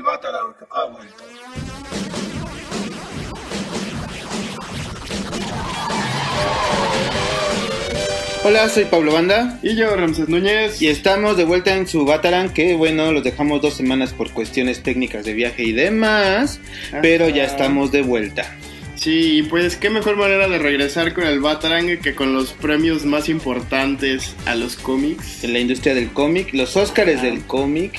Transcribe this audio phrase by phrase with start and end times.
[0.00, 1.24] El Batarang ha vuelto.
[8.42, 10.80] Hola, soy Pablo Banda Y yo, Ramses Núñez.
[10.80, 14.82] y estamos de vuelta en su Batarang, que bueno, los dejamos dos semanas por cuestiones
[14.82, 16.60] técnicas de viaje y demás,
[17.02, 18.56] pero ya estamos de vuelta.
[18.96, 23.28] Sí, pues qué mejor manera de regresar con el Batarang que con los premios más
[23.28, 25.42] importantes a los cómics.
[25.44, 27.24] En la industria del cómic, los Óscares Ah.
[27.24, 27.98] del cómic,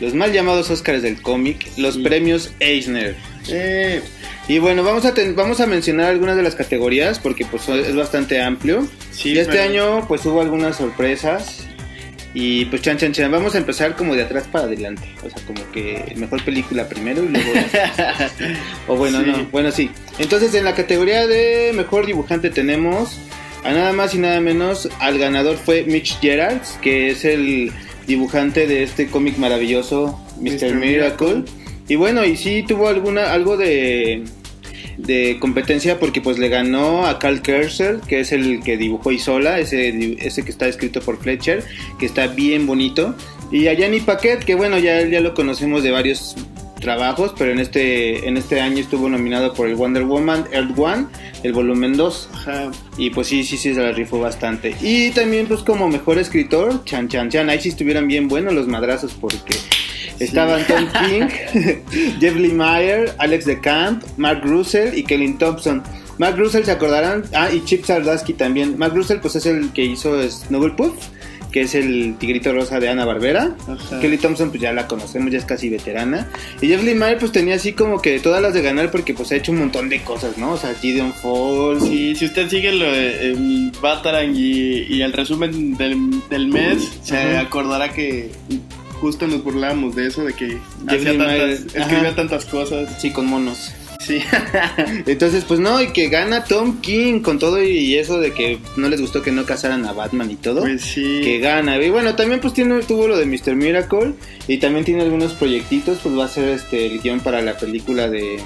[0.00, 2.02] los mal llamados Óscares del cómic, los Sí.
[2.02, 3.14] premios Eisner.
[3.48, 4.00] Eh,
[4.48, 7.94] Y bueno, vamos a, ten- vamos a mencionar algunas de las categorías porque pues es
[7.94, 8.88] bastante amplio.
[9.12, 11.66] sí, y este año pues hubo algunas sorpresas.
[12.34, 15.02] Y pues chan chan chan, vamos a empezar como de atrás para adelante.
[15.24, 17.50] O sea, como que mejor película primero y luego...
[18.88, 19.26] o bueno, Sí.
[19.30, 19.90] no, bueno sí.
[20.18, 23.18] Entonces en la categoría de mejor dibujante tenemos
[23.64, 27.72] a nada más y nada menos al ganador fue Mitch Gerards, que es el
[28.10, 30.74] dibujante de este cómic maravilloso Mr.
[30.74, 30.74] Mr.
[30.74, 31.44] Miracle.
[31.88, 34.24] Y bueno, y sí tuvo alguna algo de
[34.98, 39.58] de competencia porque pues le ganó a Carl Kerser, que es el que dibujó Isola,
[39.58, 41.64] ese, ese que está escrito por Fletcher,
[41.98, 43.14] que está bien bonito.
[43.50, 46.36] Y a Gianni Paquet, que bueno, ya, ya lo conocemos de varios
[46.80, 51.06] trabajos, pero en este, en este año estuvo nominado por el Wonder Woman Earth One,
[51.42, 52.30] el volumen 2.
[52.32, 52.70] Ajá.
[52.96, 54.74] Y pues sí, sí, sí, se la rifó bastante.
[54.80, 58.66] Y también pues como mejor escritor, Chan Chan Chan, ahí sí estuvieran bien buenos los
[58.66, 59.54] madrazos porque
[60.18, 61.28] estaban Tom King,
[62.20, 65.82] Jeff Lemire, Alex de Camp, Mark Russell y Kevin Thompson.
[66.18, 68.76] Mark Russell se acordarán, ah, y Chip Zdarsky también.
[68.76, 70.94] Mark Russell pues es el que hizo Snugglepuff,
[71.52, 73.56] que es el tigrito rosa de Ana Barbera.
[73.68, 74.00] Ajá.
[74.00, 76.28] Kelly Thompson pues ya la conocemos, ya es casi veterana.
[76.60, 79.36] Y Jeff Lemire pues tenía así como que todas las de ganar porque pues ha
[79.36, 80.52] hecho un montón de cosas, ¿no?
[80.52, 85.76] O sea, Gideon Falls, Sí, si usted sigue lo el Batarang y, y el resumen
[85.76, 87.40] del, del mes, se Ajá.
[87.40, 88.30] acordará que
[89.00, 93.00] justo nos burlábamos de eso, de que hacía tantas, escribía tantas cosas.
[93.00, 93.72] sí, con monos.
[94.00, 94.18] Sí.
[95.06, 98.88] Entonces, pues no, y que gana Tom King con todo y eso de que no
[98.88, 100.62] les gustó que no casaran a Batman y todo.
[100.62, 101.20] pues sí.
[101.22, 101.76] Que gana.
[101.82, 103.54] Y bueno, también pues tiene, tuvo lo de Mr.
[103.56, 104.14] Miracle
[104.48, 108.08] y también tiene algunos proyectitos, pues va a ser este el guion para la película
[108.08, 108.38] de...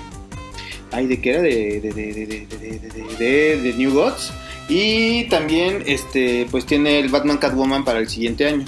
[0.90, 1.42] Ay, ¿de qué era?
[1.42, 4.32] De, de, de, de, de, de, de- de- de New Gods.
[4.68, 8.64] Y también este pues tiene el Batman Catwoman para el siguiente año.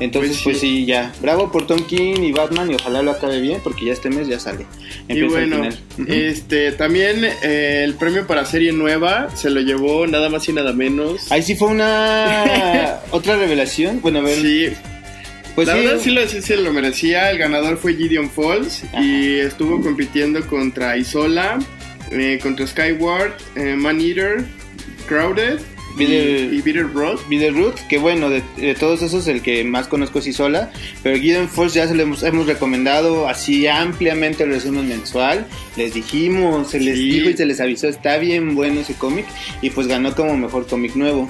[0.00, 0.78] Entonces, Pues pues sí.
[0.80, 1.12] sí, ya.
[1.20, 4.28] Bravo por Tom King y Batman y ojalá lo acabe bien porque ya este mes
[4.28, 4.66] ya sale.
[5.08, 5.56] Y Empieza bueno,
[5.96, 6.08] final.
[6.08, 10.72] Este también eh, el premio para serie nueva se lo llevó nada más y nada
[10.72, 11.30] menos.
[11.32, 14.00] Ahí sí fue una otra revelación.
[14.00, 14.68] Bueno, a ver, Sí,
[15.54, 17.30] pues la sí, verdad sí lo, sí lo merecía.
[17.30, 19.02] El ganador fue Gideon Falls Ajá.
[19.02, 21.58] y estuvo compitiendo contra Isola,
[22.10, 24.44] eh, contra Skyward, eh, Man Eater,
[25.06, 25.58] Crowded
[25.96, 26.60] Bitter- y.
[27.28, 30.70] Bitterroot, que bueno, de, de todos esos el que más conozco es Isola,
[31.02, 35.94] pero Gideon Falls ya se lo hemos, hemos recomendado así ampliamente el resumen mensual, les
[35.94, 37.10] dijimos, se les Sí.
[37.10, 39.26] dijo y se les avisó, está bien bueno ese cómic
[39.60, 41.28] y pues ganó como mejor cómic nuevo.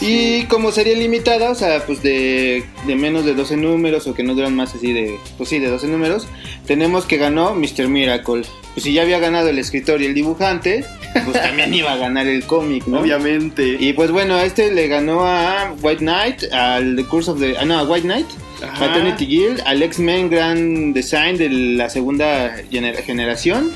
[0.00, 4.24] Y como serie limitada, o sea, pues de, de menos de 12 números o que
[4.24, 6.26] no duran más así de, pues sí, de 12 números,
[6.66, 7.86] tenemos que ganó Mr.
[7.88, 8.42] Miracle.
[8.74, 10.84] Pues si ya había ganado el escritor y el dibujante,
[11.24, 13.00] pues también iba a ganar el cómic, ¿no?
[13.00, 13.76] Obviamente.
[13.78, 17.56] Y pues bueno, este le ganó a White Knight, al The Curse of the...
[17.58, 18.26] Ah, no, a White Knight,
[18.62, 18.86] Ajá.
[18.86, 23.70] Maternity Guild, al X-Men Grand Design de la segunda gener- generación,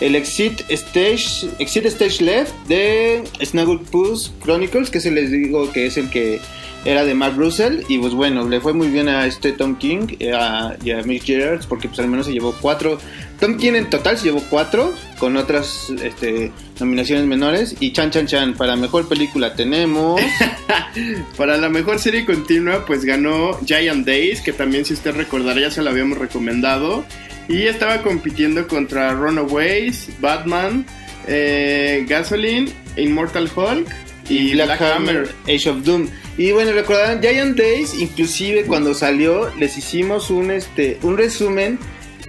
[0.00, 5.96] el Exit Stage, Exit Stage Left de Snagglepuss Chronicles, que se les digo que es
[5.96, 6.40] el que
[6.84, 10.06] era de Mark Russell, y pues bueno, le fue muy bien a este Tom King
[10.20, 12.98] eh, a- y a Mick Gerards, porque pues al menos se llevó cuatro,
[13.40, 18.26] Tom King en total se llevó cuatro, con otras este, nominaciones menores, y Chan Chan
[18.26, 20.20] Chan, para mejor película tenemos...
[21.36, 25.70] Para la mejor serie continua, pues ganó Giant Days, que también si usted recordará ya
[25.70, 27.04] se lo habíamos recomendado.
[27.48, 30.84] Y estaba compitiendo contra Runaways, Batman,
[31.26, 33.88] eh, Gasoline, Immortal Hulk
[34.28, 36.08] y, Black, Hammer, Age of Doom.
[36.36, 41.78] Y bueno, recordarán Giant Days, inclusive cuando salió les hicimos un este un resumen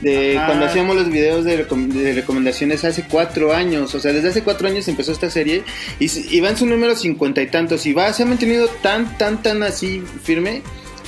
[0.02, 0.48] de Ajá.
[0.48, 3.94] cuando hacíamos los videos de, recom- de recomendaciones hace cuatro años.
[3.94, 5.63] O sea, desde hace cuatro años empezó esta serie
[6.00, 7.86] y, y va en su número cincuenta y tantos.
[7.86, 10.62] Y va, se ha mantenido tan, tan, tan así firme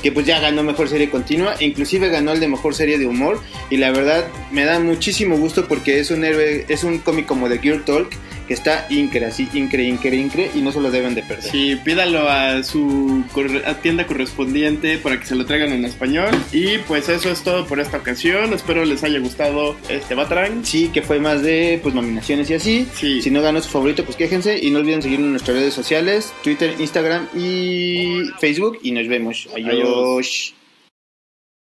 [0.04, 3.06] que pues ya ganó mejor serie continua, e inclusive ganó el de mejor serie de
[3.06, 3.40] humor
[3.70, 7.48] y la verdad me da muchísimo gusto porque es un héroe, es un cómic como
[7.48, 8.10] de Gear Talk
[8.48, 11.52] que está incre, así, incre, incre, incre y no se lo deben de perder.
[11.52, 13.24] Sí, pídalo a su
[13.66, 16.30] a tienda correspondiente para que se lo traigan en español.
[16.52, 18.54] Y pues eso es todo por esta ocasión.
[18.54, 20.64] Espero les haya gustado este Batarang.
[20.66, 22.88] Sí, que fue más de pues nominaciones y así.
[22.94, 23.22] Sí.
[23.22, 26.34] Si no ganó su favorito, pues quéjense y no olviden seguirnos en nuestras redes sociales,
[26.44, 29.50] Twitter, Instagram y Facebook y nos vemos.
[29.54, 29.70] Adiós.
[29.70, 30.61] Adiós.